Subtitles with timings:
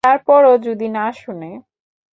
[0.03, 1.51] তারপরও যদি না শোনে?